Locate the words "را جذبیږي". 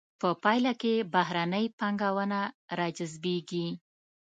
2.77-3.67